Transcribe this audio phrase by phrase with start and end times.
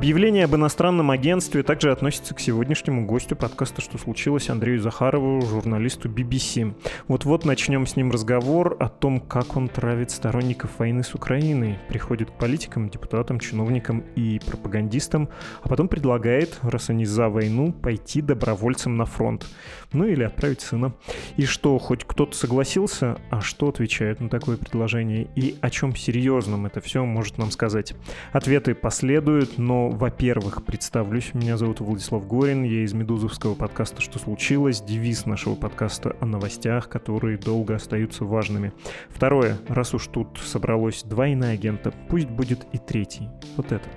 [0.00, 6.08] Объявление об иностранном агентстве также относится к сегодняшнему гостю подкаста «Что случилось?» Андрею Захарову, журналисту
[6.08, 6.74] BBC.
[7.06, 12.30] Вот-вот начнем с ним разговор о том, как он травит сторонников войны с Украиной, приходит
[12.30, 15.28] к политикам, депутатам, чиновникам и пропагандистам,
[15.62, 19.46] а потом предлагает, раз они за войну, пойти добровольцем на фронт.
[19.92, 20.94] Ну или отправить сына.
[21.36, 26.64] И что, хоть кто-то согласился, а что отвечает на такое предложение и о чем серьезном
[26.64, 27.92] это все может нам сказать?
[28.32, 31.34] Ответы последуют, но во-первых, представлюсь.
[31.34, 36.88] Меня зовут Владислав Горин, я из медузовского подкаста «Что случилось?», девиз нашего подкаста о новостях,
[36.88, 38.72] которые долго остаются важными.
[39.08, 43.90] Второе, раз уж тут собралось два иноагента, пусть будет и третий, вот этот.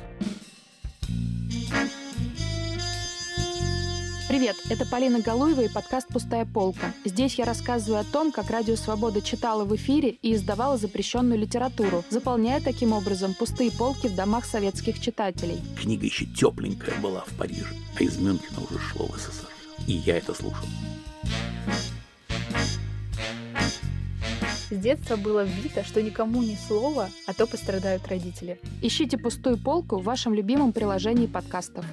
[4.34, 6.92] Привет, это Полина Галуева и подкаст «Пустая полка».
[7.06, 12.04] Здесь я рассказываю о том, как Радио Свобода читала в эфире и издавала запрещенную литературу,
[12.10, 15.62] заполняя таким образом пустые полки в домах советских читателей.
[15.80, 19.50] Книга еще тепленькая была в Париже, а из Мюнхена уже шло в СССР.
[19.86, 20.66] И я это слушал.
[24.72, 28.60] С детства было вбито, что никому ни слова, а то пострадают родители.
[28.82, 31.86] Ищите пустую полку в вашем любимом приложении подкастов.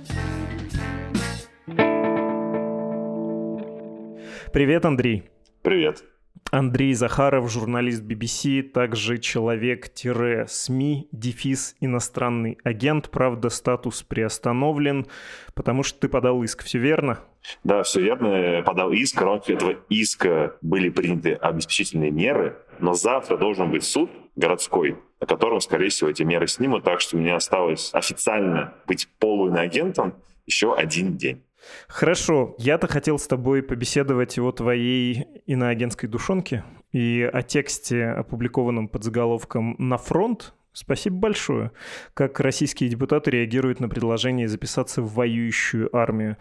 [4.52, 5.30] Привет, Андрей.
[5.62, 6.02] Привет.
[6.50, 13.10] Андрей Захаров, журналист BBC, также человек-СМИ, дефис иностранный агент.
[13.10, 15.06] Правда, статус приостановлен,
[15.54, 17.20] потому что ты подал иск, все верно?
[17.62, 18.56] Да, все верно.
[18.56, 19.20] Я подал иск.
[19.20, 25.28] В рамках этого иска были приняты обеспечительные меры, но завтра должен быть суд городской, на
[25.28, 30.14] котором, скорее всего, эти меры снимут, так что мне осталось официально быть полуиноагентом
[30.44, 31.44] еще один день.
[31.88, 39.04] Хорошо, я-то хотел с тобой побеседовать о твоей иноагентской душонке и о тексте, опубликованном под
[39.04, 40.54] заголовком «На фронт».
[40.72, 41.72] Спасибо большое.
[42.14, 46.36] Как российские депутаты реагируют на предложение записаться в воюющую армию.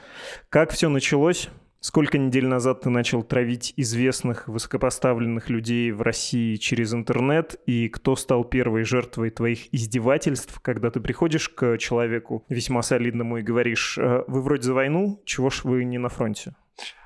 [0.50, 1.50] Как все началось?
[1.82, 8.18] Сколько недель назад ты начал травить известных высокопоставленных людей в России через интернет, и кто
[8.18, 14.26] стал первой жертвой твоих издевательств, когда ты приходишь к человеку весьма солидному и говоришь, «Э,
[14.28, 16.54] вы вроде за войну, чего ж вы не на фронте?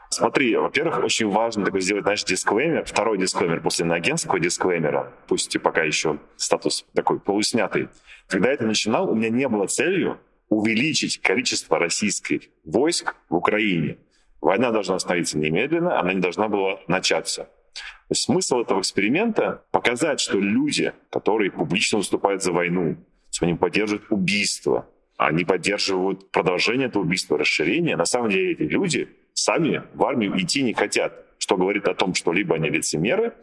[0.10, 5.60] Смотри, во-первых, очень важно такой сделать, знаешь, дисклеймер, второй дисклеймер после иноагентского дисклеймера, пусть и
[5.60, 7.90] пока еще статус такой полуснятый.
[8.28, 10.20] Когда я это начинал, у меня не было целью
[10.50, 13.98] увеличить количество российских войск в Украине.
[14.44, 17.44] Война должна остановиться немедленно, она не должна была начаться.
[17.44, 22.98] То есть смысл этого эксперимента— показать, что люди, которые публично выступают за войну,
[23.32, 29.08] что они поддерживают убийство, они поддерживают продолжение этого убийства, расширение, на самом деле эти люди
[29.34, 33.34] сами в армию идти не хотят, что говорит о том, что либо они лицемеры,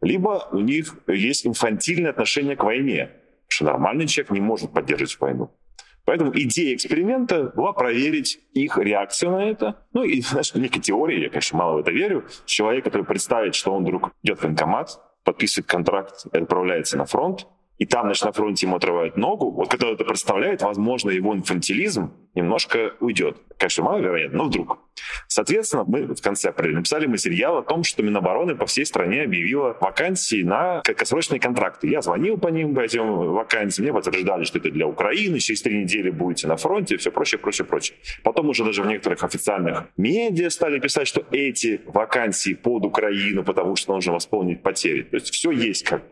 [0.00, 3.10] либо у них есть инфантильное отношение к войне,
[3.46, 5.52] что нормальный человек не может поддерживать войну.
[6.08, 9.76] Поэтому идея эксперимента была проверить их реакцию на это.
[9.92, 12.24] Ну и, знаешь, некая теория, я, конечно, мало в это верю.
[12.46, 17.46] Человек, который представит, что он вдруг идет в военкомат, подписывает контракт и отправляется на фронт,
[17.78, 22.12] и там, значит, на фронте ему отрывают ногу, вот когда это представляет, возможно, его инфантилизм
[22.34, 23.36] немножко уйдет.
[23.56, 24.78] Конечно, маловероятно, но вдруг.
[25.28, 29.76] Соответственно, мы в конце апреля написали материал о том, что Минобороны по всей стране объявила
[29.80, 31.88] вакансии на краткосрочные контракты.
[31.88, 35.82] Я звонил по ним, по этим вакансиям, мне подтверждали, что это для Украины, через три
[35.82, 37.96] недели будете на фронте, все прочее, прочее, прочее.
[38.22, 43.76] Потом уже даже в некоторых официальных медиа стали писать, что эти вакансии под Украину, потому
[43.76, 45.02] что нужно восполнить потери.
[45.02, 46.02] То есть все есть как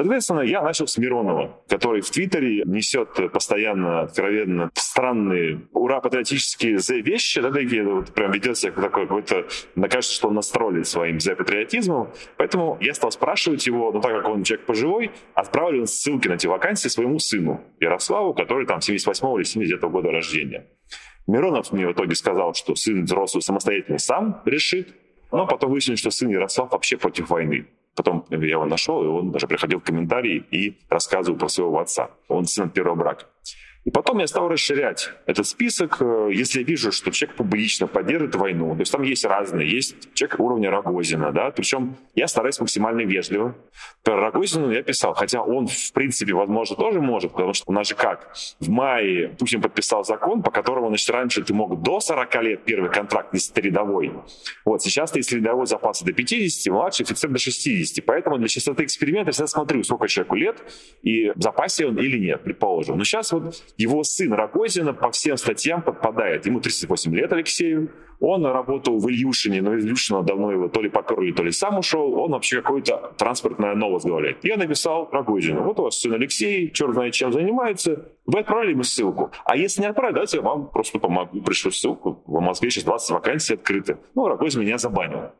[0.00, 7.50] Соответственно, я начал с Миронова, который в Твиттере несет постоянно, откровенно странные, ура-патриотические вещи, да,
[7.50, 12.08] такие, вот прям ведет себя такой какой-то, мне кажется, что он настроен своим за-патриотизмом.
[12.38, 16.46] Поэтому я стал спрашивать его, ну так как он человек пожилой, отправлю ссылки на эти
[16.46, 20.66] вакансии своему сыну Ярославу, который там 78 или 79 года рождения.
[21.26, 24.94] Миронов мне в итоге сказал, что сын взрослый самостоятельно сам решит,
[25.30, 27.66] но потом выяснилось, что сын Ярослав вообще против войны.
[28.00, 32.08] Потом я его нашел, и он даже приходил в комментарии и рассказывал про своего отца.
[32.28, 33.26] Он сын от первого брака.
[33.84, 38.34] И потом я стал расширять этот список, э, если я вижу, что человек публично поддерживает
[38.34, 38.74] войну.
[38.74, 39.70] То есть там есть разные.
[39.70, 43.54] Есть человек уровня Рогозина, да, причем я стараюсь максимально вежливо.
[44.04, 47.88] Про Рогозина я писал, хотя он, в принципе, возможно, тоже может, потому что у нас
[47.88, 48.34] же как?
[48.60, 52.90] В мае Путин подписал закон, по которому, значит, раньше ты мог до 40 лет первый
[52.90, 54.12] контракт, если ты рядовой.
[54.66, 58.04] Вот, сейчас ты, если рядовой запас до 50, младший офицер до 60.
[58.04, 60.62] Поэтому для частоты эксперимента я всегда смотрю, сколько человеку лет,
[61.02, 62.98] и в запасе он или нет, предположим.
[62.98, 66.46] Но сейчас вот его сын Рогозина по всем статьям подпадает.
[66.46, 67.90] Ему 38 лет Алексею.
[68.20, 72.18] Он работал в Ильюшине, но Ильюшина давно его то ли поперли, то ли сам ушел.
[72.20, 74.38] Он вообще какой-то транспортное новость говорит.
[74.42, 75.62] Я написал Рогозину.
[75.62, 78.10] Вот у вас сын Алексей, черт знает чем занимается.
[78.26, 79.30] Вы отправили ему ссылку.
[79.46, 81.40] А если не отправили, давайте я вам просто помогу.
[81.40, 82.22] Пришлю ссылку.
[82.26, 83.96] В Москве сейчас 20 вакансий открыты.
[84.14, 85.30] Ну, Рогозин меня забанил.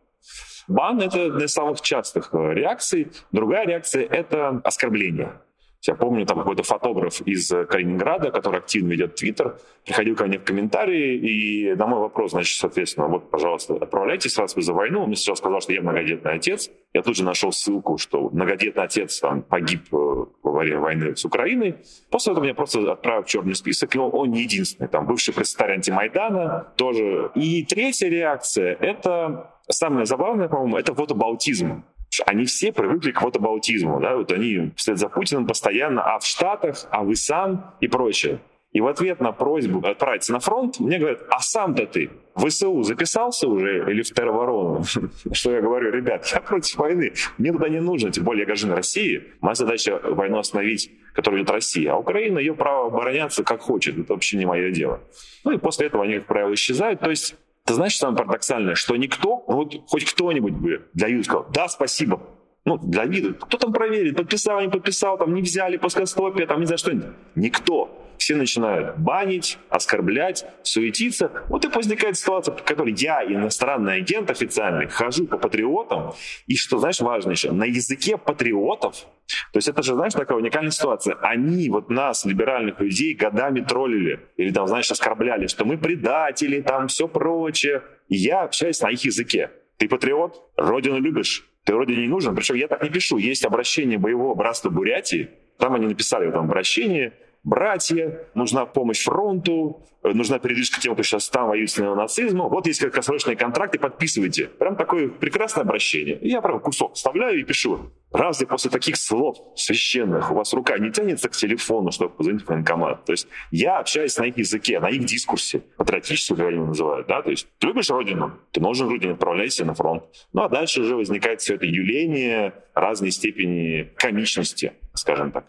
[0.69, 3.09] Бан— это одна из самых частых э, реакций.
[3.33, 5.33] Другая реакция— это оскорбление.
[5.83, 10.45] Я помню, там какой-то фотограф из Калининграда, который активно ведет Твиттер, приходил ко мне в
[10.45, 15.01] комментарии, и на мой вопрос, значит, соответственно, вот, пожалуйста, отправляйтесь, раз вы за войну.
[15.03, 16.71] Он мне сначала сказал, что я многодетный отец.
[16.93, 19.97] Я тут же нашел ссылку, что многодетный отец там погиб э,
[20.43, 21.77] во время войны с Украиной.
[22.11, 24.89] После этого меня просто отправил в черный список, и он, он не единственный.
[24.89, 27.31] Там бывший представитель антимайдана тоже.
[27.35, 31.85] И третья реакция— это самое забавное, по-моему, это фотобаутизм
[32.27, 36.87] они все привыкли к фотобаутизму, да, вот они вслед за Путиным постоянно, а в Штатах,
[36.91, 38.41] а вы сам и прочее.
[38.73, 42.83] И в ответ на просьбу отправиться на фронт, мне говорят, а сам-то ты в ВСУ
[42.83, 44.85] записался уже или в тероборону?
[45.33, 48.77] Что я говорю, ребят, я против войны, мне туда не нужно, тем более я гражданин
[48.77, 53.99] России, моя задача войну остановить, которую идет Россия, а Украина, ее право обороняться как хочет,
[53.99, 55.01] это вообще не мое дело.
[55.45, 57.35] Ну и после этого они, как правило, исчезают, то есть
[57.71, 61.69] ты знаешь, самое парадоксальное, что никто, ну вот хоть кто-нибудь бы для виду сказал, да,
[61.69, 62.21] спасибо,
[62.65, 66.67] ну, для вида, кто там проверит, подписал, не подписал, там не взяли плоскостопие, там не
[66.67, 67.13] за что-нибудь.
[67.37, 71.33] Никто все начинают банить, оскорблять, суетиться.
[71.49, 76.13] Вот и возникает ситуация, в которой я, иностранный агент официальный, хожу по патриотам,
[76.47, 79.07] и что, знаешь, важно еще, на языке патриотов,
[79.53, 81.15] то есть это же, знаешь, такая уникальная ситуация.
[81.23, 86.89] Они вот нас, либеральных людей, годами троллили или там, знаешь, оскорбляли, что мы предатели, там
[86.89, 87.83] все прочее.
[88.09, 89.51] И я общаюсь на их языке.
[89.79, 90.51] Ты патриот?
[90.57, 91.49] Родину любишь?
[91.65, 92.35] Ты родине не нужен?
[92.35, 93.17] Причем я так не пишу.
[93.17, 95.31] Есть обращение боевого братства Бурятии.
[95.59, 101.03] Там они написали в этом обращении– братья, нужна помощь фронту, э, нужна передвижка тем, кто
[101.03, 102.49] сейчас там воюет с нацизмом.
[102.51, 104.47] Вот есть краткосрочные контракты, подписывайте.
[104.47, 106.19] Прям такое прекрасное обращение.
[106.19, 107.91] И я прям кусок вставляю и пишу.
[108.13, 112.49] Разве после таких слов священных у вас рука не тянется к телефону, чтобы позвонить в
[112.49, 113.05] военкомат?
[113.05, 117.07] То есть я общаюсь на их языке, на их дискурсе, патриотически, как они называют.
[117.07, 117.23] Да?
[117.23, 120.03] То есть ты любишь родину, ты нужен родине, отправляйся на фронт.
[120.33, 125.47] Ну а дальше уже возникает все это юление разной степени комичности, скажем так.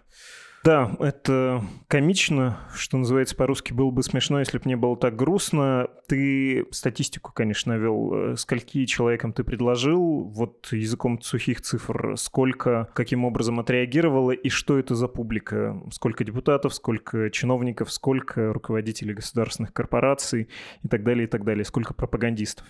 [0.64, 5.88] Да, это комично, что называется по-русски, было бы смешно, если бы не было так грустно.
[6.08, 8.14] Ты статистику, конечно, навел.
[8.14, 14.78] Э, скольки человекам ты предложил, вот языком сухих цифр, сколько, каким образом отреагировало, и что
[14.78, 15.82] это за публика?
[15.92, 20.48] Сколько депутатов, сколько чиновников, сколько руководителей государственных корпораций
[20.84, 21.66] и так далее, и так далее.
[21.66, 22.68] Сколько пропагандистов?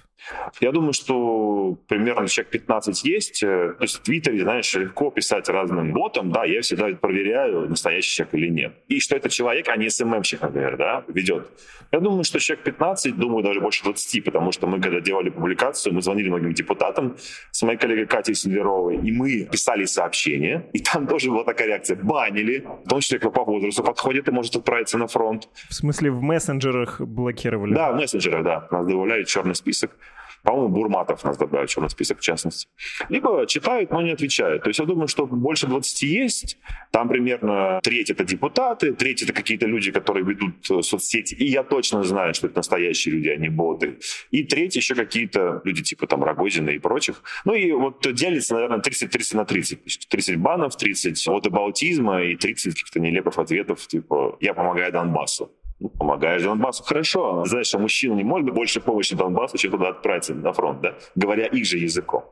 [0.61, 3.41] Я думаю, что примерно человек 15 есть.
[3.41, 6.31] То есть в Твиттере, знаешь, легко писать разным ботам.
[6.31, 8.73] Да, я всегда проверяю, настоящий человек или нет.
[8.87, 11.49] И что это человек, а не СММщик, например, да, ведет.
[11.91, 15.93] Я думаю, что человек 15, думаю, даже больше 20, потому что мы, когда делали публикацию,
[15.93, 17.17] мы звонили многим депутатам
[17.51, 21.97] с моей коллегой Катей Сидоровой, и мы писали сообщения, и там тоже была такая реакция.
[21.97, 25.49] Банили, в том числе, кто по возрасту подходит и может отправиться на фронт.
[25.69, 27.73] В смысле, в мессенджерах блокировали?
[27.73, 28.67] Да, в мессенджерах, да.
[28.71, 29.91] Нас добавляли черный список.
[30.43, 32.67] По-моему, Бурматов нас добавил в черный список, в частности.
[33.09, 34.63] Либо читают, но не отвечают.
[34.63, 36.57] То есть я думаю, что больше 20 есть.
[36.91, 41.35] Там примерно треть это депутаты, треть это какие-то люди, которые ведут э, соцсети.
[41.35, 43.99] И я точно знаю, что это настоящие люди, а не боты.
[44.31, 47.23] И треть еще какие-то люди типа там Рогозина и прочих.
[47.45, 50.07] Ну и вот делится, наверное, 30-30 на 30.
[50.09, 55.51] 30 банов, 30 от абаутизма и 30 каких-то нелепых ответов, типа «я помогаю Донбассу».
[55.81, 57.43] Ну, помогаешь Донбассу, хорошо.
[57.45, 60.95] Знаешь, что мужчина не может больше помощи Донбассу, чем туда отправиться на фронт, да?
[61.15, 62.25] говоря их же языком.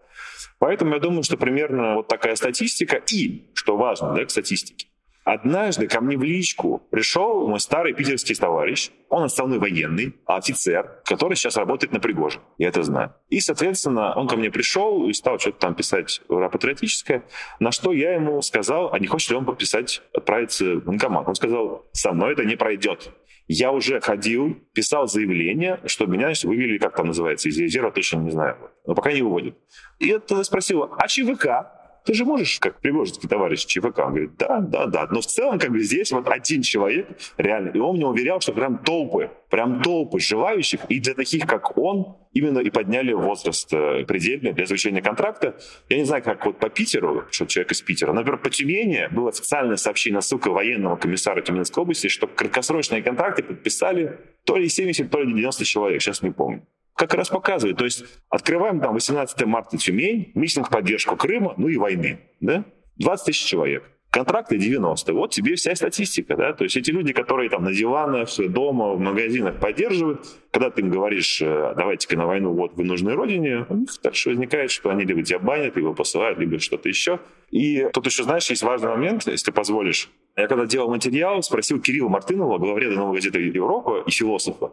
[0.60, 3.02] Поэтому я думаю, что примерно вот такая статистика.
[3.12, 4.89] И, что важно да, к статистике,
[5.32, 11.36] Однажды ко мне в личку пришел мой старый питерский товарищ, он основной военный, офицер, который
[11.36, 12.40] сейчас работает на Пригоже.
[12.58, 13.14] Я это знаю.
[13.30, 17.26] И, соответственно, он ко мне пришел и стал что-то там писать патриотическое,
[17.60, 21.28] на что я ему сказал, а не хочет ли он подписать, отправиться в банкомат.
[21.28, 23.12] Он сказал, со мной это не пройдет.
[23.48, 28.32] Я уже ходил, писал заявление, что меня вывели, как там называется, из резерва, точно не
[28.32, 28.58] знаю.
[28.88, 29.56] Но пока не выводят.
[30.00, 31.79] И я тогда спросил, а ЧВК?
[32.06, 35.08] Ты же можешь, как Пригожинский товарищ ЧВК, он говорит, да, да, да.
[35.12, 38.54] Но в целом, как бы здесь вот один человек, реально, и он мне уверял, что
[38.54, 44.06] прям толпы, прям толпы желающих, и для таких, как он, именно и подняли возраст э,
[44.06, 45.56] предельный для заключения контракта.
[45.90, 49.30] Я не знаю, как вот по Питеру, что человек из Питера, например, по Тюмени было
[49.30, 55.22] официальное сообщение, ссылка военного комиссара Тюменской области, что краткосрочные контракты подписали то ли 70, то
[55.22, 56.66] ли 90 человек, сейчас не помню
[57.00, 57.78] как раз показывает.
[57.78, 62.20] То есть открываем там 18 марта Тюмень, митинг в поддержку Крыма, ну и войны.
[62.42, 62.66] Да?
[62.98, 63.90] 20 тысяч человек.
[64.12, 65.14] Контракты 90.
[65.14, 69.00] Вот тебе вся статистика, да, то есть эти люди, которые там на диванах, дома, в
[69.00, 73.76] магазинах поддерживают, когда ты им говоришь, э, давайте-ка на войну, вот вы нужны родине, у
[73.76, 77.20] них дальше возникает, что они либо тебя банят, либо посылают, либо что-то еще.
[77.52, 80.10] И тут еще, знаешь, есть важный момент, если ты позволишь.
[80.36, 84.72] Я когда делал материал, спросил Кирилла Мартынова, главреда «Новой газеты Европа» и философа,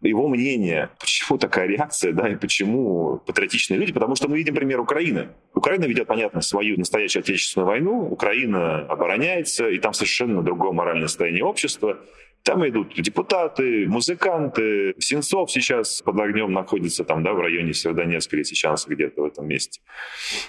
[0.00, 0.90] его мнение,
[1.28, 5.28] почему такая реакция, да, и почему патриотичные люди, потому что мы видим пример Украины.
[5.54, 11.44] Украина ведет, понятно, свою настоящую отечественную войну, Украина обороняется, и там совершенно другое моральное состояние
[11.44, 11.98] общества.
[12.44, 14.94] Там идут депутаты, музыканты.
[14.98, 19.46] Сенцов сейчас под огнем находится там, да, в районе Северодонецка или сейчас где-то в этом
[19.46, 19.80] месте.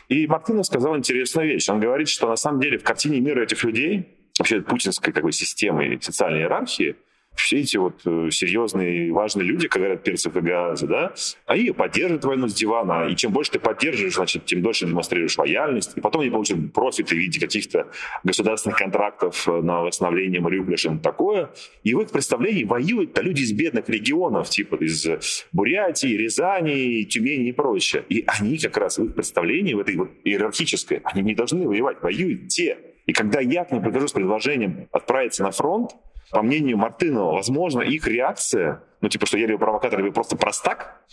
[0.07, 1.67] И Мартынов сказал интересную вещь.
[1.67, 4.07] Он говорит, что на самом деле в картине мира этих людей,
[4.37, 6.95] вообще путинской как бы, системы социальной иерархии,
[7.39, 11.13] все эти вот э, серьезные важные люди, как говорят и газы, да,
[11.45, 15.97] они поддерживают войну с дивана, и чем больше ты поддерживаешь, значит, тем дольше демонстрируешь лояльность,
[15.97, 17.87] и потом они получат профиты в виде каких-то
[18.23, 21.49] государственных контрактов э, на восстановление Мариуполя, что-то такое,
[21.83, 25.07] и в их представлении воюют-то люди из бедных регионов, типа из
[25.51, 28.03] Бурятии, Рязани, Тюмени и прочее.
[28.09, 32.01] И они как раз в их представлении, в этой вот иерархической, они не должны воевать,
[32.01, 32.77] воюют те.
[33.05, 35.91] И когда я к ним прихожу с предложением отправиться на фронт,
[36.31, 41.03] по мнению Мартынова, возможно, их реакция, ну, типа, что я либо провокатор, либо просто простак,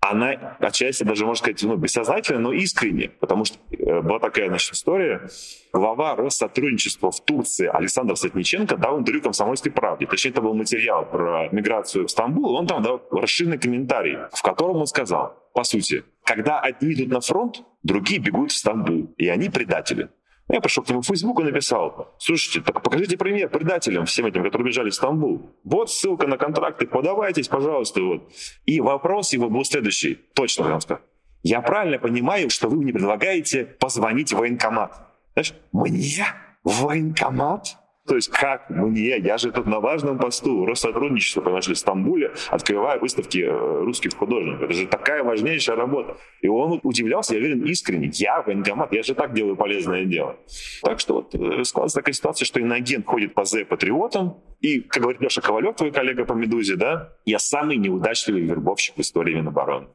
[0.00, 3.10] она отчасти даже, можно сказать, ну, бессознательно, но искренне.
[3.20, 5.28] Потому что э, была такая, значит, история.
[5.74, 10.06] Глава Россотрудничества в Турции Александр Сотниченко дал интервью «Комсомольской правде».
[10.06, 12.54] Точнее, это был материал про миграцию в Стамбул.
[12.54, 17.20] Он там дал расширенный комментарий, в котором он сказал, по сути, когда одни идут на
[17.20, 20.08] фронт, другие бегут в Стамбул, и они предатели.
[20.52, 24.42] Я пришел к нему в Facebook и написал, слушайте, так покажите пример предателям всем этим,
[24.42, 25.50] которые бежали в Стамбул.
[25.62, 28.02] Вот ссылка на контракты, подавайтесь, пожалуйста.
[28.02, 28.32] Вот.
[28.66, 31.02] И вопрос его был следующий, точно прям сказал.
[31.42, 35.00] Я правильно понимаю, что вы мне предлагаете позвонить в военкомат?
[35.34, 36.26] Знаешь, мне?
[36.64, 37.76] В военкомат?
[38.10, 39.18] То есть как мне?
[39.18, 44.62] Я же тут на важном посту Россотрудничества, понимаешь, в Стамбуле открываю выставки э, русских художников.
[44.62, 46.16] Это же такая важнейшая работа.
[46.40, 48.10] И он удивлялся, я уверен, искренне.
[48.14, 50.34] Я военкомат, я же так делаю полезное дело.
[50.82, 55.20] Так что вот э, складывается такая ситуация, что иноагент ходит по З-патриотам, и, как говорит
[55.20, 59.86] Леша Ковалев, твой коллега по «Медузе», да, я самый неудачливый вербовщик в истории Минобороны.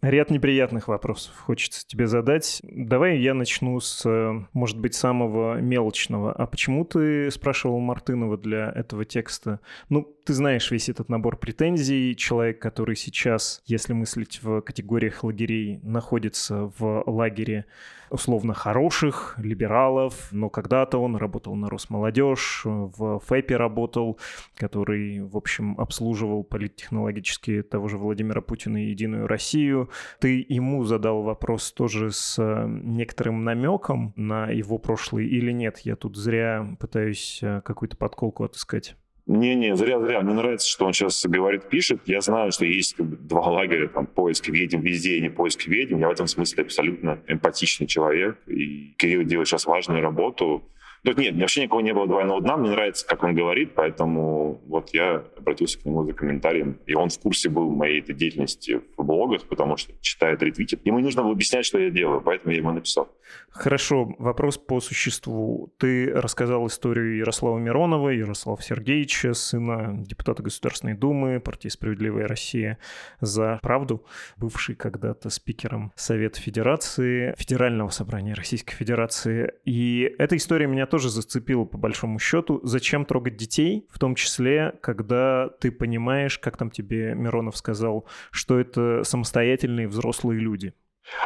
[0.00, 2.60] Ряд неприятных вопросов хочется тебе задать.
[2.62, 4.04] Давай я начну с,
[4.52, 6.32] может быть, самого мелочного.
[6.32, 9.60] А почему ты спрашивал Мартынова для этого текста?
[9.88, 12.14] Ну, ты знаешь весь этот набор претензий.
[12.16, 17.66] Человек, который сейчас, если мыслить в категориях лагерей, находится в лагере
[18.12, 24.18] условно хороших либералов, но когда-то он работал на Росмолодежь, в ФЭПе работал,
[24.54, 29.90] который, в общем, обслуживал политтехнологически того же Владимира Путина и Единую Россию.
[30.20, 35.78] Ты ему задал вопрос тоже с некоторым намеком на его прошлый или нет?
[35.78, 38.96] Я тут зря пытаюсь э, какую-то подколку отыскать.
[39.26, 40.20] Не-не, зря-зря.
[40.20, 42.00] Мне нравится, что он сейчас говорит, пишет.
[42.06, 45.98] Я знаю, что есть два лагеря, там, поиск ведьм везде и не поиск ведьм.
[45.98, 48.36] Я в этом смысле абсолютно эмпатичный человек.
[48.48, 50.68] И Кирилл делает сейчас важную работу.
[51.04, 54.90] Тут нет, вообще никого не было двойного дна, мне нравится, как он говорит, поэтому вот
[54.94, 59.02] я обратился к нему за комментарием, и он в курсе был моей этой деятельности в
[59.02, 60.80] блогах, потому что читает, ретвитит.
[60.84, 63.08] Ему не нужно было объяснять, что я делаю, поэтому я ему написал.
[63.50, 65.72] Хорошо, вопрос по существу.
[65.78, 72.78] Ты рассказал историю Ярослава Миронова, Ярослава Сергеевича, сына депутата Государственной Думы, партии «Справедливая Россия
[73.20, 74.04] за правду»,
[74.36, 79.52] бывший когда-то спикером Совета Федерации, Федерального собрания Российской Федерации.
[79.64, 82.60] И эта история меня тоже зацепила по большому счету.
[82.64, 88.60] Зачем трогать детей, в том числе, когда ты понимаешь, как там тебе Миронов сказал, что
[88.60, 90.74] это самостоятельные взрослые люди?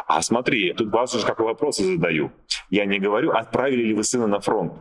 [0.06, 2.30] А смотри, тут важно же, какой вопрос я задаю.
[2.70, 4.72] Я не говорю, отправили ли вы сына на фронт.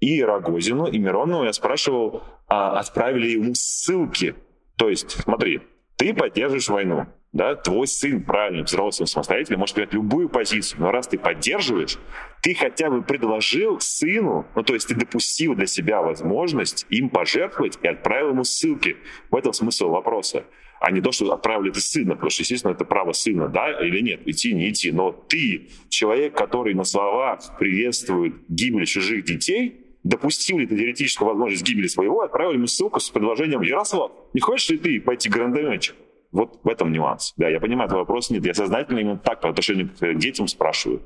[0.00, 4.34] И Рогозину, и Миронову я спрашивал, а отправили ему ссылки.
[4.76, 5.60] То есть, смотри,
[5.96, 11.06] ты поддерживаешь войну, да, твой сын правильно, взрослый, самостоятельный, может принять любую позицию, но раз
[11.06, 11.98] ты поддерживаешь,
[12.46, 17.76] ты хотя бы предложил сыну, ну то есть ты допустил для себя возможность им пожертвовать
[17.82, 18.98] и отправил ему ссылки.
[19.32, 20.44] В этом смысл вопроса.
[20.78, 24.00] а не то, что отправили ты сына, потому что, естественно, это право сына, да или
[24.00, 24.92] нет, идти, не идти.
[24.92, 31.64] Но ты, человек, который на словах приветствует гибель чужих детей, допустил ли ты теоретическую возможность
[31.64, 35.96] гибели своего, отправили ему ссылку с предложением «Ярослав, не хочешь ли ты пойти грандомечик?»
[36.30, 37.34] Вот в этом нюанс.
[37.36, 38.46] Да, я понимаю, твой вопрос нет.
[38.46, 41.02] Я сознательно именно так по отношению к детям спрашиваю.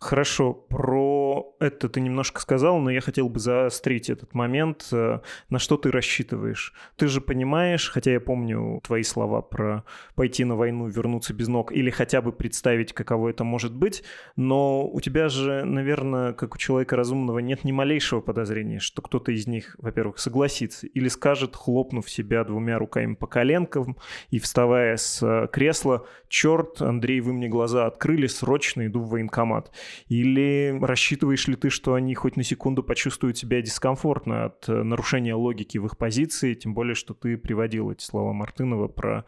[0.00, 4.88] Хорошо, про это ты немножко сказал, но я хотел бы заострить этот момент.
[4.92, 6.72] Э, на что ты рассчитываешь?
[6.96, 11.70] Ты же понимаешь, хотя я помню твои слова про пойти на войну, вернуться без ног,
[11.70, 14.02] или хотя бы представить, каково это может быть,
[14.36, 19.32] но у тебя же, наверное, как у человека разумного, нет ни малейшего подозрения, что кто-то
[19.32, 23.98] из них, во-первых, согласится или скажет, хлопнув себя двумя руками по коленкам
[24.30, 29.70] и вставая с э, кресла, черт, Андрей, вы мне глаза открыли, срочно иду в военкомат.
[30.08, 35.34] Или рассчитываешь ли ты, что они хоть на секунду почувствуют себя дискомфортно от э, нарушения
[35.34, 39.24] логики в их позиции, тем более, что ты приводил эти слова Мартынова про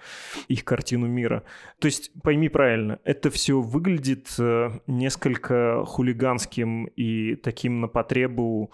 [0.48, 1.44] их картину мира.
[1.78, 8.72] То есть, пойми правильно, это все выглядит э, несколько хулиганским и таким на потребу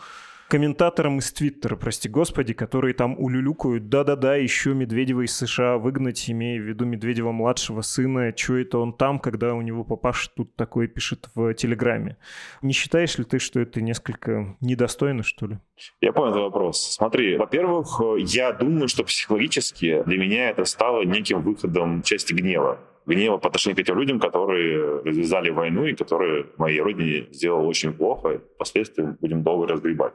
[0.49, 6.61] комментаторам из Твиттера, прости господи, которые там улюлюкают, да-да-да, еще Медведева из США выгнать, имея
[6.61, 10.89] в виду Медведева младшего сына, что это он там, когда у него папаша тут такое
[10.89, 12.17] пишет в Телеграме.
[12.63, 15.59] Не считаешь ли ты, что это несколько недостойно, что ли?
[16.01, 16.95] Я понял этот вопрос.
[16.95, 22.79] Смотри, во-первых, я думаю, что психологически для меня это стало неким выходом части гнева
[23.09, 27.93] гнева по отношению к этим людям, которые развязали войну и которые моей родине сделали очень
[27.93, 28.33] плохо.
[28.33, 30.15] И впоследствии будем долго разгребать.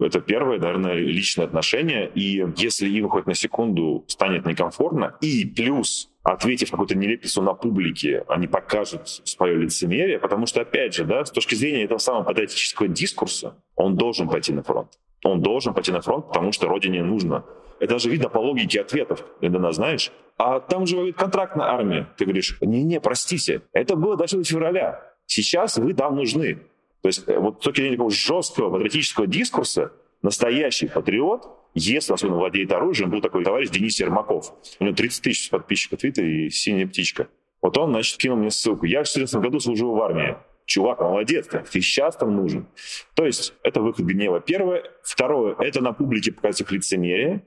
[0.00, 2.08] Это первое, наверное, личное отношение.
[2.14, 8.24] И если им хоть на секунду станет некомфортно, и плюс ответив какую-то нелепицу на публике,
[8.28, 12.88] они покажут свое лицемерие, потому что, опять же, да, с точки зрения этого самого патриотического
[12.88, 14.90] дискурса, он должен пойти на фронт.
[15.24, 17.44] Он должен пойти на фронт, потому что родине нужно.
[17.80, 19.24] Это даже видно по логике ответов.
[19.40, 22.08] Иногда знаешь, а там же воюет контрактная армия.
[22.16, 25.00] Ты говоришь, не-не, простите, это было даже февраля.
[25.26, 26.58] Сейчас вы там нужны.
[27.02, 32.38] То есть э, вот с точки зрения такого жесткого патриотического дискурса, настоящий патриот, если особенно
[32.38, 34.52] владеет оружием, был такой товарищ Денис Ермаков.
[34.80, 37.28] У него 30 тысяч подписчиков в Твиттере и синяя птичка.
[37.60, 38.86] Вот он, значит, кинул мне ссылку.
[38.86, 40.36] Я в 2014 году служил в армии
[40.68, 42.66] чувак, молодец, ты сейчас там нужен.
[43.14, 44.38] То есть это выход гнева.
[44.40, 44.84] Первое.
[45.02, 47.42] Второе, это на публике показать их лицемерие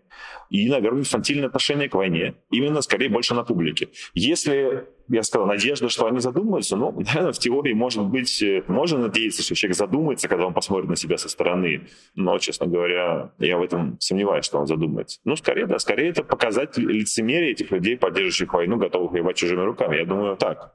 [0.49, 2.33] и, наверное, инфантильное отношение к войне.
[2.49, 3.89] Именно, скорее, больше на публике.
[4.15, 8.97] Если, я сказал, надежда, что они задумаются, ну, наверное, в теории, может быть, э, можно
[8.97, 11.87] надеяться, что человек задумается, когда он посмотрит на себя со стороны.
[12.15, 15.19] Но, честно говоря, я в этом сомневаюсь, что он задумается.
[15.25, 19.97] Ну, скорее, да, скорее это показать лицемерие этих людей, поддерживающих войну, готовых воевать чужими руками.
[19.97, 20.73] Я думаю, так.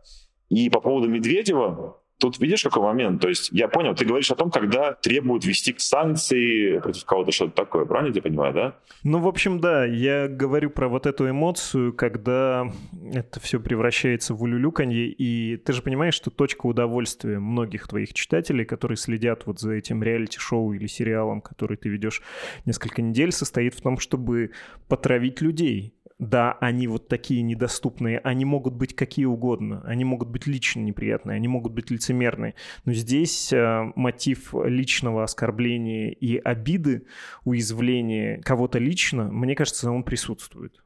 [0.49, 3.21] И по поводу Медведева, Тут видишь, какой момент?
[3.21, 7.53] То есть я понял, ты говоришь о том, когда требуют ввести санкции против кого-то, что-то
[7.53, 7.85] такое.
[7.85, 8.79] Правильно я понимаю, да?
[9.05, 9.85] Ну, в общем, да.
[9.85, 12.73] Я говорю про вот эту эмоцию, когда
[13.13, 18.65] это все превращается в улюлюканье, и ты же понимаешь, что точка удовольствия многих твоих читателей,
[18.65, 22.23] которые следят вот за этим реалити-шоу или сериалом, который ты ведешь
[22.65, 24.53] несколько недель, состоит в том, чтобы
[24.89, 30.47] потравить людей да, они вот такие недоступные, они могут быть какие угодно, они могут быть
[30.47, 37.07] лично неприятные, они могут быть лицемерные, но здесь э, мотив личного оскорбления и обиды,
[37.45, 40.83] уязвления кого-то лично, мне кажется, он присутствует.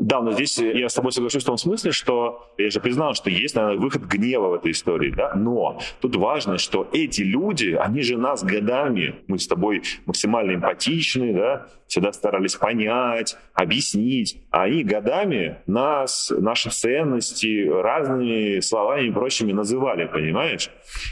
[0.00, 3.28] Да, но здесь я с тобой соглашусь в том смысле, что я же признал, что
[3.28, 8.00] есть, наверное, выход гнева в этой истории, да, но тут важно, что эти люди, они
[8.00, 14.84] же нас годами, мы с тобой максимально эмпатичны, да, всегда старались понять, объяснить, а они
[14.84, 20.70] годами нас, наши ценности разными словами и прочими называли, понимаешь?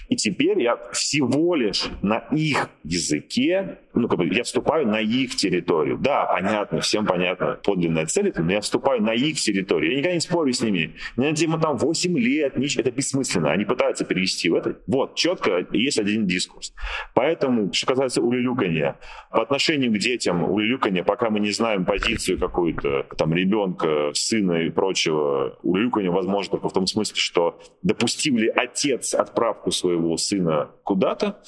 [0.08, 5.34] И теперь я всего лишь на их языке, ну, как бы я вступаю на их
[5.34, 5.98] территорию.
[5.98, 9.92] Да, понятно, всем понятно, подлинная цель, но я вступаю на их территорию.
[9.92, 10.94] Я никогда не спорю с ними.
[11.16, 13.50] Мне тема там 8 лет, ничего, это бессмысленно.
[13.50, 14.78] Они пытаются перевести в это.
[14.86, 16.72] Вот, четко есть один дискурс.
[17.14, 18.98] Поэтому, что касается улюлюканья,
[19.30, 24.70] по отношению к детям, улюлюканья, пока мы не знаем позицию какую-то там ребенка, сына и
[24.70, 31.40] прочего, улюлюканья возможно только в том смысле, что допустил ли отец отправку своего сына куда-то,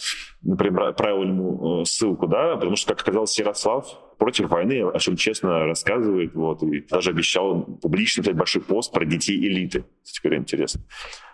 [0.42, 5.16] например, отправил ему э, ссылку, да, потому что, как оказалось, Ярослав против войны, о чем
[5.16, 9.84] честно рассказывает, вот, и даже обещал публично взять большой пост про детей элиты.
[10.04, 10.82] Теперь интересно.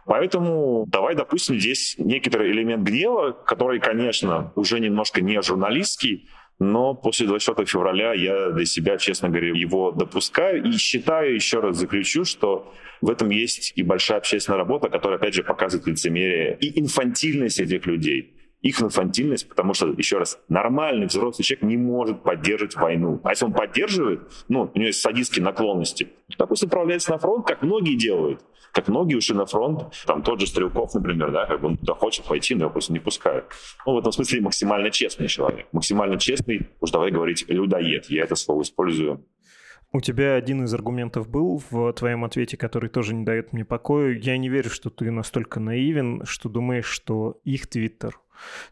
[0.07, 6.29] Поэтому давай допустим здесь некоторый элемент гнева, который, конечно, уже немножко не журналистский,
[6.61, 11.77] но после 24 февраля я для себя, честно говоря, его допускаю и считаю, еще раз
[11.77, 16.81] заключу, что в этом есть и большая общественная работа, которая, опять же, показывает лицемерие и
[16.81, 18.36] инфантильность этих людей
[18.66, 23.20] их инфантильность, потому что, еще раз, нормальный взрослый человек не может поддерживать войну.
[23.22, 27.46] А если он поддерживает, ну, у него есть садистские наклонности, то пусть отправляется на фронт,
[27.46, 28.40] как многие делают.
[28.72, 31.94] Как многие ушли на фронт, там тот же Стрелков, например, да, как бы он туда
[31.94, 33.46] хочет пойти, но его просто не пускают.
[33.87, 35.66] Ну, в этом смысле максимально честный человек.
[35.72, 38.11] Максимально честный, уж давай говорить, людоед.
[38.11, 39.24] Я это слово использую
[39.92, 44.12] у тебя один из аргументов был в твоем ответе, который тоже не дает мне покоя.
[44.12, 48.20] Я не верю, что ты настолько наивен, что думаешь, что их твиттер,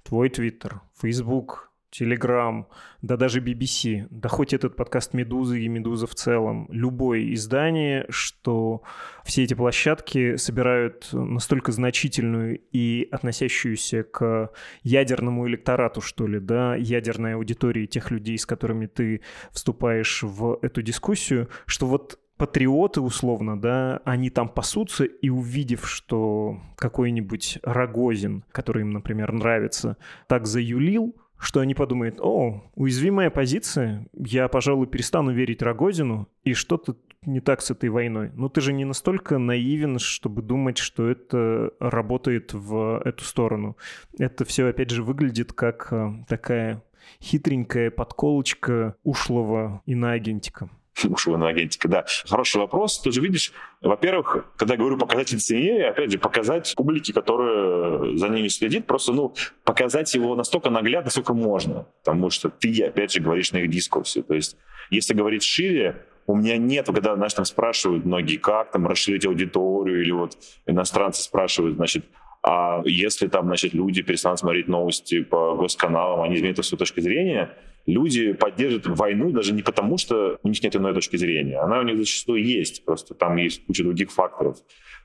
[0.02, 2.66] твой твиттер, Facebook, Telegram,
[3.02, 8.82] да даже BBC, да хоть этот подкаст «Медузы» и «Медуза» в целом, любое издание, что
[9.24, 14.50] все эти площадки собирают настолько значительную и относящуюся к
[14.82, 19.20] ядерному электорату, что ли, да, ядерной аудитории тех людей, с которыми ты
[19.52, 26.60] вступаешь в эту дискуссию, что вот патриоты, условно, да, они там пасутся, и увидев, что
[26.76, 34.48] какой-нибудь Рогозин, который им, например, нравится, так заюлил, что они подумают, о, уязвимая позиция, я,
[34.48, 38.30] пожалуй, перестану верить Рогозину, и что-то не так с этой войной.
[38.34, 43.76] Но ты же не настолько наивен, чтобы думать, что это работает в эту сторону.
[44.18, 46.82] Это все, опять же, выглядит как э, такая
[47.20, 50.70] хитренькая подколочка ушлого иноагентика
[51.08, 52.04] ушлого агентика, да.
[52.28, 53.00] Хороший вопрос.
[53.00, 58.28] Ты же видишь, во-первых, когда я говорю показать лицемерие, опять же, показать публике, которая за
[58.28, 61.86] ними следит, просто, ну, показать его настолько наглядно, насколько можно.
[62.04, 64.22] Потому что ты, опять же, говоришь на их дискурсе.
[64.22, 64.56] То есть,
[64.90, 70.02] если говорить шире, у меня нет, когда, знаешь, там спрашивают многие, как там расширить аудиторию,
[70.02, 72.06] или вот иностранцы спрашивают, значит,
[72.42, 77.50] а если там, значит, люди перестанут смотреть новости по госканалам, они изменят свою точку зрения,
[77.86, 81.58] люди поддерживают войну даже не потому, что у них нет иной точки зрения.
[81.58, 84.58] Она у них зачастую есть, просто там есть куча других факторов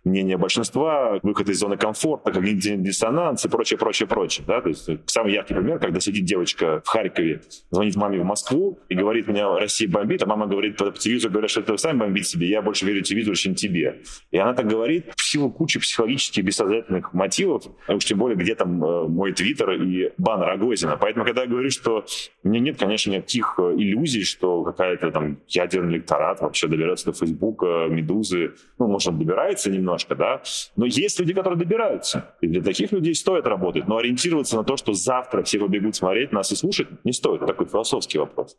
[0.03, 4.45] мнение большинства, выход из зоны комфорта, когнитивный диссонанс и прочее, прочее, прочее.
[4.47, 4.61] Да?
[4.61, 8.95] То есть самый яркий пример, когда сидит девочка в Харькове, звонит маме в Москву и
[8.95, 12.29] говорит, меня Россия бомбит, а мама говорит по, телевизору, говорят, что это вы сами бомбите
[12.29, 14.01] себе, я больше верю телевизору, чем тебе.
[14.31, 18.55] И она так говорит в силу кучи психологических бессознательных мотивов, а уж тем более, где
[18.55, 20.97] там э, мой твиттер и бан Рогозина.
[20.97, 22.05] Поэтому, когда я говорю, что
[22.43, 27.13] у меня нет, конечно, никаких э, иллюзий, что какая-то там ядерный электорат вообще добирается до
[27.13, 30.41] Фейсбука, Медузы, ну, может, он добирается немножко, да.
[30.75, 32.36] Но есть люди, которые добираются.
[32.41, 33.88] И для таких людей стоит работать.
[33.88, 37.45] Но ориентироваться на то, что завтра все побегут смотреть нас и слушать, не стоит.
[37.45, 38.55] Такой философский вопрос.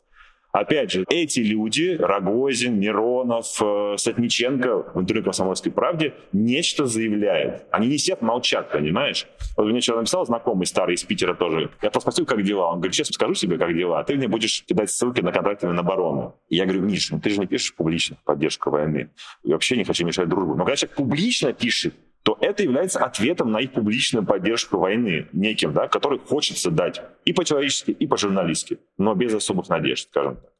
[0.51, 7.63] Опять же, эти люди, Рогозин, Миронов, э, Сотниченко в интервью «Комсомольской правде» нечто заявляют.
[7.71, 9.27] Они не сидят, молчат, понимаешь?
[9.55, 11.69] Вот мне вчера написал знакомый старый из Питера тоже.
[11.81, 12.69] Я просто спросил, как дела.
[12.69, 15.67] Он говорит, сейчас скажу себе, как дела, а ты мне будешь кидать ссылки на контракты
[15.67, 16.35] на оборону.
[16.49, 19.09] И я говорю, Миш, ну ты же не пишешь публично поддержку войны.
[19.43, 20.55] И вообще не хочу мешать дружбу.
[20.55, 25.73] Но когда человек публично пишет, то это является ответом на их публичную поддержку войны, неким,
[25.73, 30.51] да, который хочется дать и по-человечески, и по-журналистски, но без особых надежд, скажем так.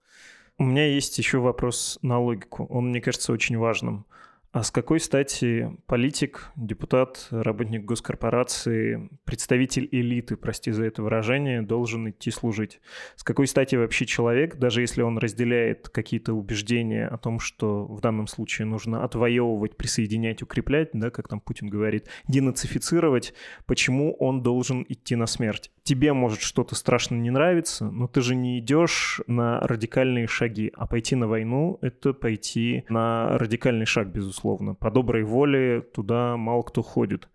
[0.57, 2.65] У меня есть еще вопрос на логику.
[2.69, 4.05] Он, мне кажется, очень важным.
[4.53, 12.09] А с какой стати политик, депутат, работник госкорпорации, представитель элиты, прости за это выражение, должен
[12.09, 12.81] идти служить?
[13.15, 18.01] С какой стати вообще человек, даже если он разделяет какие-то убеждения о том, что в
[18.01, 23.33] данном случае нужно отвоевывать, присоединять, укреплять, да, как там Путин говорит, денацифицировать,
[23.65, 25.71] почему он должен идти на смерть?
[25.83, 30.87] Тебе может что-то страшно не нравиться, но ты же не идешь на радикальные шаги, а
[30.87, 34.75] пойти на войну— это пойти на радикальный шаг, безусловно безусловно.
[34.75, 37.29] По доброй воле туда мало кто ходит.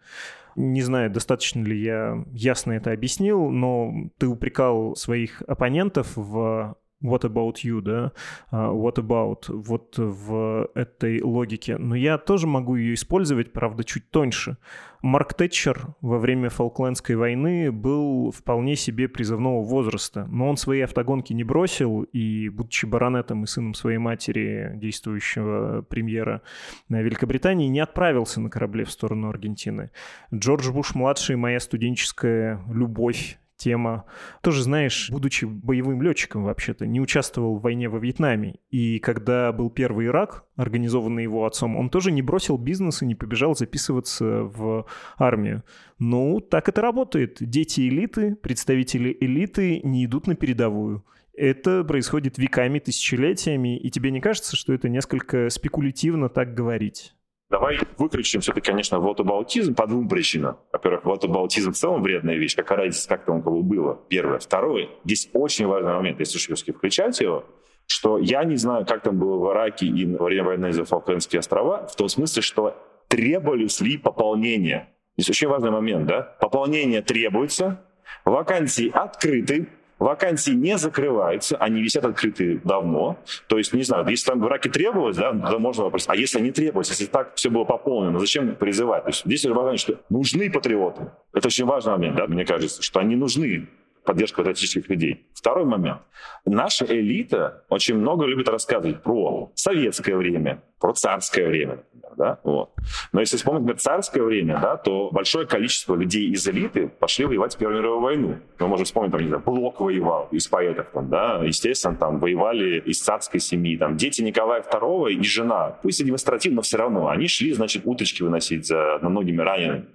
[0.56, 7.22] Не знаю, достаточно ли я ясно это объяснил, но ты упрекал своих оппонентов в what
[7.22, 8.12] about you, да,
[8.52, 11.78] uh, what about, вот в этой логике.
[11.78, 14.56] Но я тоже могу ее использовать, правда, чуть тоньше.
[15.02, 21.32] Марк Тэтчер во время Фолклендской войны был вполне себе призывного возраста, но он свои автогонки
[21.32, 26.42] не бросил, и, будучи баронетом и сыном своей матери, действующего премьера
[26.88, 29.90] Великобритании, не отправился на корабле в сторону Аргентины.
[30.34, 34.04] Джордж Буш-младший— моя студенческая любовь тема.
[34.42, 38.56] Тоже, знаешь, будучи боевым летчиком вообще-то, не участвовал в войне во Вьетнаме.
[38.70, 43.14] И когда был первый Ирак, организованный его отцом, он тоже не бросил бизнес и не
[43.14, 45.64] побежал записываться в армию.
[45.98, 47.38] Ну, так это работает.
[47.40, 51.04] Дети элиты, представители элиты не идут на передовую.
[51.34, 57.15] Это происходит веками, тысячелетиями, и тебе не кажется, что это несколько спекулятивно так говорить?
[57.48, 60.58] Давай выключим все-таки, конечно, вотабаутизм по двум причинам.
[60.72, 64.00] Во-первых, вотабаутизм в целом вредная вещь, какая разница, как там у кого было.
[64.08, 64.40] Первое.
[64.40, 64.88] Второе.
[65.04, 67.44] Здесь очень важный момент, если все включать его,
[67.86, 71.38] что я не знаю, как там было в Ираке и во время войны за Фолклендские
[71.38, 72.76] острова, в том смысле, что
[73.08, 74.92] требовались ли пополнения.
[75.16, 76.22] Здесь очень важный момент, да?
[76.40, 77.80] Пополнение требуется,
[78.24, 83.18] Вакансии открыты, Вакансии не закрываются, они висят открытые давно.
[83.48, 86.04] То есть, не знаю, если там в браке требовалось, да, то можно вопрос.
[86.08, 89.04] А если не требовалось, если так все было пополнено, зачем призывать?
[89.04, 91.10] То есть здесь важно, что нужны патриоты.
[91.32, 93.68] Это очень важный момент, да, мне кажется, что они нужны
[94.06, 95.26] поддержка патриотических людей.
[95.34, 96.00] Второй момент.
[96.44, 101.82] Наша элита очень много любит рассказывать про советское время, про царское время,
[102.16, 102.70] да, вот.
[103.12, 107.54] Но если вспомнить например, царское время, да, то большое количество людей из элиты пошли воевать
[107.54, 108.36] в Первую мировую войну.
[108.58, 112.80] Мы можем вспомнить, там, не знаю, Блок воевал из поэтов, там, да, естественно, там воевали
[112.80, 117.08] из царской семьи, там, дети Николая II и жена, пусть и демонстративно, но все равно,
[117.08, 119.86] они шли, значит, уточки выносить за многими ранеными.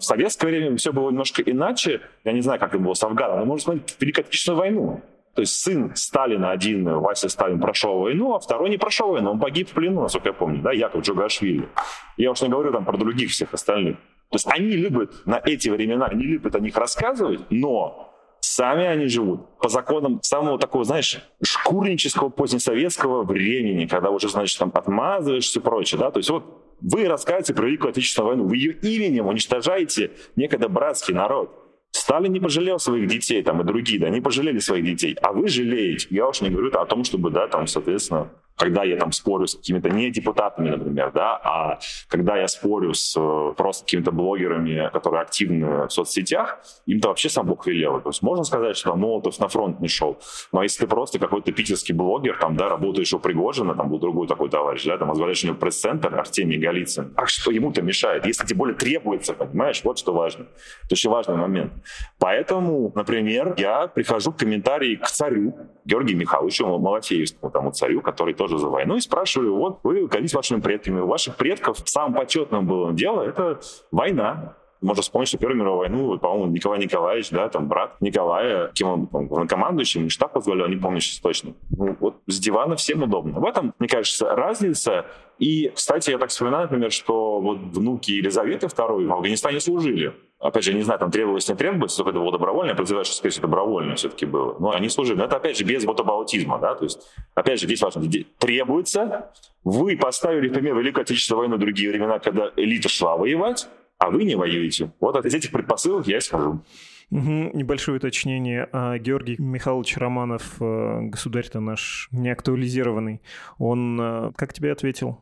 [0.00, 2.00] В советское время все было немножко иначе.
[2.24, 5.02] Я не знаю, как это было с Афганом, но можно смотреть Великую Отечественную войну.
[5.34, 9.32] То есть сын Сталина один, Вася Сталин, прошел войну, а второй не прошел войну.
[9.32, 11.68] Он погиб в плену, насколько я помню, да, Яков Джугашвили.
[12.16, 13.96] Я уж не говорю там про других всех остальных.
[14.30, 18.10] То есть они любят на эти времена, они любят о них рассказывать, но
[18.40, 24.70] сами они живут по законам самого такого, знаешь, шкурнического позднесоветского времени, когда уже, значит, там
[24.72, 28.72] отмазываешься и прочее, да, то есть вот вы рассказываете про Великую Отечественную войну, вы ее
[28.72, 31.56] именем уничтожаете некогда братский народ.
[31.92, 35.48] Сталин не пожалел своих детей, там, и другие, да, не пожалели своих детей, а вы
[35.48, 36.06] жалеете.
[36.10, 39.56] Я уж не говорю о том, чтобы, да, там, соответственно, когда я там спорю с
[39.56, 45.22] какими-то не депутатами, например, да, а когда я спорю с э, просто какими-то блогерами, которые
[45.22, 48.00] активны в соцсетях, им-то вообще сам Бог велел.
[48.02, 50.18] То есть можно сказать, что там, Молотов на фронт не шел.
[50.52, 54.28] Но если ты просто какой-то питерский блогер, там, да, работаешь у Пригожина, там был другой
[54.28, 58.26] такой товарищ, да, там возглавляешь у него пресс-центр Артемий Голицын, а что ему-то мешает?
[58.26, 60.46] Если тем более требуется, понимаешь, вот что важно.
[60.84, 61.72] Это очень важный момент.
[62.18, 65.54] Поэтому, например, я прихожу в комментарии к царю,
[65.86, 70.60] Георгию Михайловичу Малафеевскому, тому царю, который тоже за войну, и спрашивали, вот вы гордитесь вашими
[70.60, 73.60] предками, у ваших предков самым почетным было дело, это
[73.90, 74.56] война.
[74.80, 79.28] Можно вспомнить, что Первую мировую войну, по-моему, Николай Николаевич, да, там брат Николая, кем он,
[79.30, 81.52] он командующим, штаб возглавлял, не помню сейчас точно.
[81.70, 83.40] Ну, вот с дивана всем удобно.
[83.40, 85.04] В этом, мне кажется, разница.
[85.38, 90.64] И, кстати, я так вспоминаю, например, что вот внуки Елизаветы II в Афганистане служили опять
[90.64, 93.32] же, не знаю, там требовалось, не требовалось, только это было добровольно, я подозреваю, что, скорее
[93.32, 94.56] всего, добровольно все-таки было.
[94.58, 95.18] Но они служили.
[95.18, 98.02] Но это, опять же, без ботабаутизма, да, то есть, опять же, здесь важно,
[98.38, 99.30] требуется,
[99.64, 104.34] вы поставили, например, Великую Отечественную войну другие времена, когда элита шла воевать, а вы не
[104.34, 104.92] воюете.
[104.98, 106.62] Вот из этих предпосылок я исхожу.
[107.10, 108.68] Угу, небольшое уточнение.
[108.72, 113.20] А Георгий Михайлович Романов, э, государь-то наш неактуализированный,
[113.58, 115.20] он э, как тебе ответил?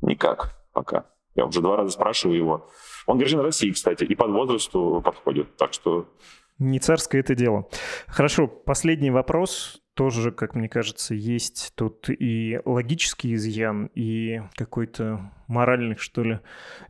[0.00, 1.04] Никак пока.
[1.34, 2.68] Я уже два раза спрашиваю его.
[3.06, 5.56] Он гражданин России, кстати, и под возрасту подходит.
[5.56, 6.08] Так что
[6.58, 7.68] не царское это дело.
[8.06, 15.96] Хорошо, последний вопрос тоже, как мне кажется, есть тут и логический изъян, и какой-то моральный,
[15.96, 16.40] что ли.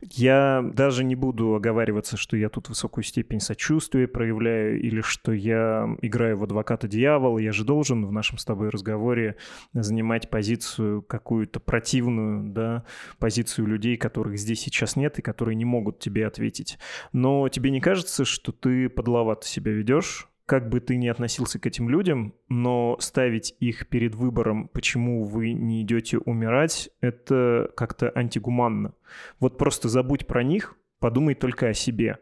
[0.01, 5.87] Я даже не буду оговариваться, что я тут высокую степень сочувствия проявляю, или что я
[6.01, 7.39] играю в адвоката дьявола.
[7.39, 9.37] Я же должен в нашем с тобой разговоре
[9.71, 12.83] занимать позицию какую-то противную, да,
[13.19, 16.77] позицию людей, которых здесь сейчас нет и которые не могут тебе ответить.
[17.13, 20.27] Но тебе не кажется, что ты подловато себя ведешь?
[20.47, 25.51] Как бы ты ни относился к этим людям, но ставить их перед выбором, почему вы
[25.51, 28.93] не идете умирать, это как-то антигуманно.
[29.41, 32.19] Вот просто забудь про них, подумай только о себе.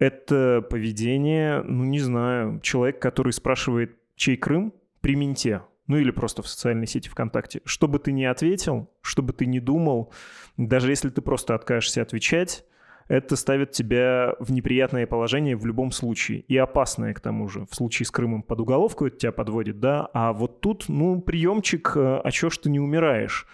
[0.00, 6.42] Это поведение, ну не знаю, человек, который спрашивает, чей Крым, при менте, ну или просто
[6.42, 7.60] в социальной сети ВКонтакте.
[7.64, 10.12] Что бы ты ни ответил, что бы ты ни думал,
[10.56, 12.64] даже если ты просто откажешься отвечать,
[13.10, 16.40] это ставит тебя в неприятное положение в любом случае.
[16.42, 17.66] И опасное, к тому же.
[17.68, 20.08] В случае с Крымом под уголовку это тебя подводит, да?
[20.14, 23.48] А вот тут, ну, приемчик, э, а чё ж ты не умираешь?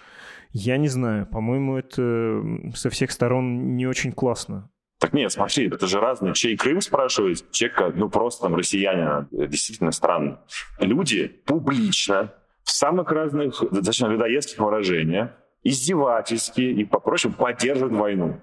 [0.52, 2.42] Я не знаю, по-моему, это
[2.74, 4.68] со всех сторон не очень классно.
[4.98, 6.34] Так нет, смотри, это же разные.
[6.34, 10.40] Чей Крым спрашивает, чека, ну просто там россиянина, действительно странно.
[10.80, 15.30] Люди публично в самых разных, достаточно людоедских выражениях,
[15.62, 18.40] издевательски и попроще поддерживают войну.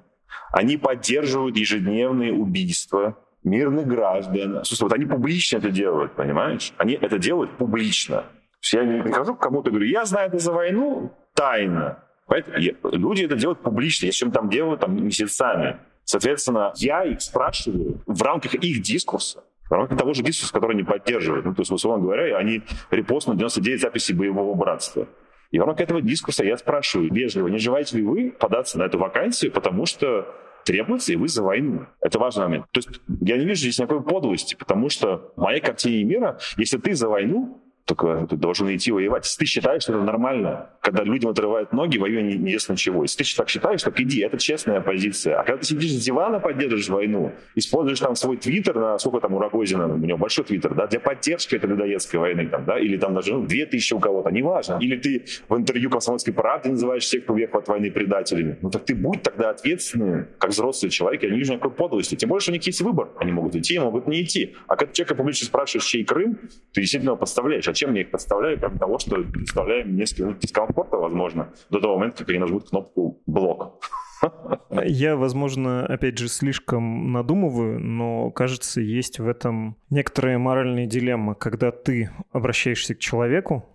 [0.51, 4.63] Они поддерживают ежедневные убийства мирных граждан.
[4.63, 6.73] Слушай, вот они публично это делают, понимаешь?
[6.77, 8.25] Они это делают публично.
[8.71, 12.03] Я не прихожу к кому-то и говорю, я знаю это за войну тайно.
[12.27, 15.77] Поэтому люди это делают публично, если чем там делают там, месяцами.
[16.05, 20.83] Соответственно, я их спрашиваю в рамках их дискурса, в рамках того же дискурса, который они
[20.83, 21.45] поддерживают.
[21.45, 25.07] Ну, то есть, условно говоря, они репостнут 99 записей боевого братства.
[25.53, 28.97] И в рамках этого дискурса я спрашиваю вежливо, не желаете ли вы податься на эту
[28.97, 30.25] вакансию, потому что
[30.65, 31.85] требуется, и вы за войну.
[32.01, 32.65] Это важный момент.
[32.71, 32.89] То есть
[33.21, 37.07] я не вижу здесь никакой подлости, потому что в моей картине мира, если ты за
[37.07, 39.25] войну, только ты должен идти воевать.
[39.25, 43.03] Если ты считаешь, что это нормально, когда людям отрывают ноги, воюя не, неизвестно чего.
[43.03, 45.39] Если ты так считаешь, так иди, это честная позиция.
[45.39, 49.33] А когда ты сидишь с дивана, поддерживаешь войну, используешь там свой твиттер, на сколько там
[49.33, 52.97] у Рогозина, у него большой твиттер, да, для поддержки этой людоедской войны, там, да, или
[52.97, 54.77] там даже ну, 2000 у кого-то, неважно.
[54.79, 58.57] Или ты в интервью «Комсомольской правды» называешь всех, кто уехал от войны предателями.
[58.61, 62.15] Ну так ты будь тогда ответственным, как взрослый человек, я не вижу никакой подлости.
[62.15, 63.09] Тем что у них есть выбор.
[63.19, 64.55] Они могут идти, могут не идти.
[64.67, 66.39] А когда человека публично спрашиваешь, чей Крым,
[66.73, 67.67] ты действительно его подставляешь.
[67.73, 68.59] А чем мне их подставляю?
[68.59, 73.19] Кроме того, что представляем несколько минут дискомфорта, возможно, до того момента, как они нажмут кнопку
[73.25, 73.83] «блок».
[74.85, 81.71] Я, возможно, опять же, слишком надумываю, но, кажется, есть в этом некоторая моральная дилемма, когда
[81.71, 83.65] ты обращаешься к человеку,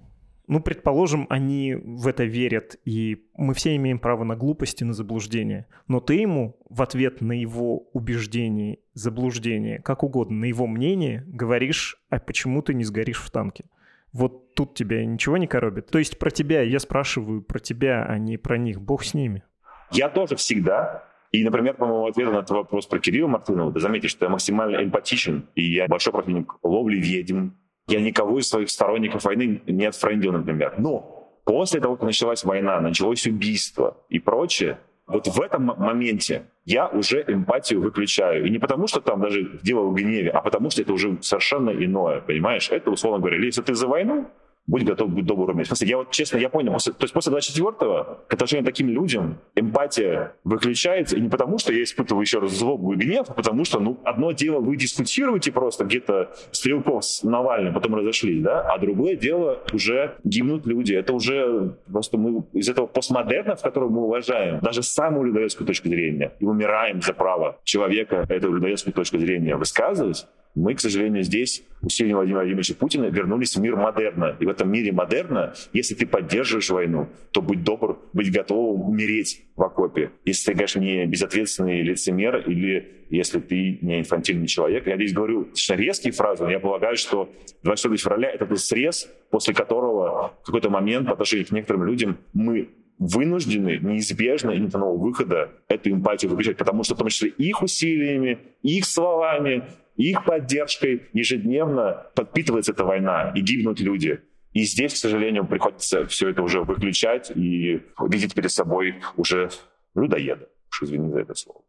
[0.46, 5.66] ну, предположим, они в это верят, и мы все имеем право на глупости, на заблуждение.
[5.88, 12.00] Но ты ему в ответ на его убеждение, заблуждение, как угодно, на его мнение говоришь,
[12.10, 13.64] а почему ты не сгоришь в танке?
[14.12, 15.88] Вот тут тебя ничего не коробит?
[15.88, 18.80] То есть про тебя, я спрашиваю про тебя, а не про них.
[18.80, 19.42] Бог с ними.
[19.90, 23.80] Я тоже всегда и, например, по моему ответу на этот вопрос про Кирилла Мартынова, ты
[23.80, 27.50] заметишь, что я максимально эмпатичен, и я большой противник ловли ведьм,
[27.86, 30.74] я никого из своих сторонников войны не отфрендил, например.
[30.78, 36.86] Но после того, как началась война, началось убийство и прочее, вот в этом моменте я
[36.86, 38.46] уже эмпатию выключаю.
[38.46, 41.70] И не потому, что там даже дело в гневе, а потому, что это уже совершенно
[41.70, 42.70] иное, понимаешь?
[42.70, 44.30] Это, условно говоря, если ты за войну,
[44.68, 45.58] будь готов быть добрым.
[45.58, 48.90] В смысле, я вот честно, я понял, то есть после 24-го к отношению к таким
[48.90, 53.32] людям эмпатия выключается, и не потому, что я испытываю еще раз злобу и гнев, а
[53.32, 58.60] потому что, ну, одно дело вы дискутируете просто где-то Стрелков с Навальным, потом разошлись, да,
[58.60, 60.92] а другое дело уже гибнут люди.
[60.92, 65.88] Это уже просто мы из этого постмодерна, в котором мы уважаем даже самую людоедскую точку
[65.88, 70.26] зрения и умираем за право человека эту людоедскую точку зрения высказывать,
[70.58, 74.36] мы, к сожалению, здесь, усилием Владимира Владимировича Путина, вернулись в мир модерна.
[74.40, 79.44] И в этом мире модерна, если ты поддерживаешь войну, то будь добр, быть готовым умереть
[79.54, 80.10] в окопе.
[80.24, 84.86] Если ты, конечно, не безответственный лицемер или если ты не инфантильный человек.
[84.86, 89.08] Я здесь говорю достаточно резкие фразы, но я полагаю, что 24 февраля— это тот срез,
[89.30, 92.68] после которого в какой-то момент по отношению к некоторым людям мы
[92.98, 98.38] вынуждены неизбежно и нового выхода эту эмпатию выключать, потому что в том числе их усилиями,
[98.62, 99.64] их словами,
[99.96, 104.20] их поддержкой ежедневно подпитывается эта война, и гибнут люди.
[104.52, 109.50] И здесь, к сожалению, приходится все это уже выключать и видеть перед собой уже
[109.94, 110.48] людоеда.
[110.70, 111.62] Уж извини за это слово.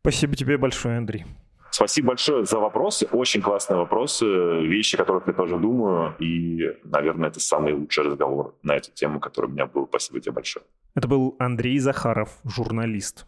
[0.00, 1.24] Спасибо тебе большое, Андрей.
[1.70, 3.06] Спасибо большое за вопросы.
[3.12, 6.14] Очень классные вопросы, вещи, о которых я тоже думаю.
[6.18, 9.86] И, наверное, это самый лучший разговор на эту тему, который у меня был.
[9.86, 10.64] Спасибо тебе большое.
[10.94, 13.26] Это был Андрей Захаров, журналист.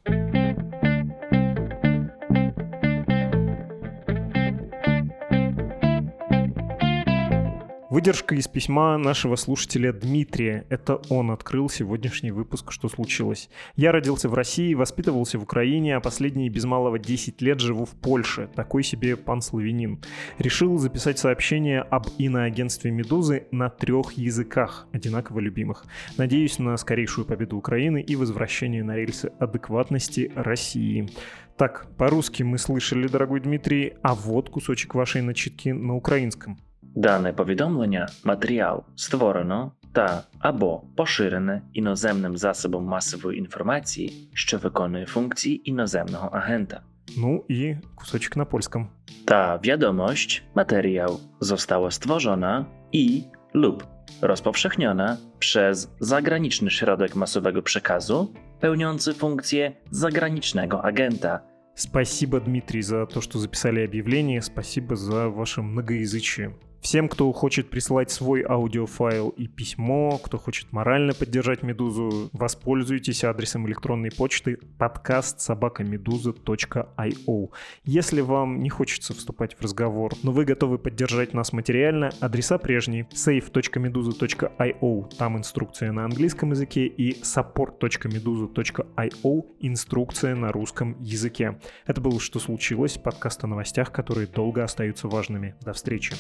[7.90, 10.64] Выдержка из письма нашего слушателя Дмитрия.
[10.68, 13.50] Это он открыл сегодняшний выпуск «Что случилось?».
[13.74, 17.96] Я родился в России, воспитывался в Украине, а последние без малого 10 лет живу в
[17.96, 18.48] Польше.
[18.54, 20.00] Такой себе пан-славянин.
[20.38, 25.84] Решил записать сообщение об иноагентстве «Медузы» на трех языках, одинаково любимых.
[26.16, 31.10] Надеюсь на скорейшую победу Украины и возвращение на рельсы адекватности России.
[31.56, 36.56] Так, по-русски мы слышали, дорогой Дмитрий, а вот кусочек вашей начитки на украинском.
[36.95, 46.29] Дане повідомлення, матеріал створено та або поширене іноземним засобом масової інформації, що виконує функції іноземного
[46.33, 46.81] агента.
[47.17, 48.87] Ну i кусочек на польskim.
[49.25, 53.83] Ta wiadomość, materiał została stworzona i lub
[54.21, 61.39] rozpowszechniona przez zagraniczny środek masowego przekazu pełniący funkcję zagranicznego agenta.
[61.75, 64.41] Спасибо, Дмитрий, за то, что записали объявление.
[64.41, 66.55] Спасибо за ваше многоязычие.
[66.80, 73.68] Всем, кто хочет присылать свой аудиофайл и письмо, кто хочет морально поддержать Медузу, воспользуйтесь адресом
[73.68, 77.50] электронной почты подкаст собакамедуза.io.
[77.84, 83.06] Если вам не хочется вступать в разговор, но вы готовы поддержать нас материально, адреса прежние
[83.12, 91.60] save.meduza.io, там инструкция на английском языке, и support.meduza.io, инструкция на русском языке.
[91.86, 95.56] Это было «Что случилось?» подкаст о новостях, которые долго остаются важными.
[95.60, 96.14] До встречи.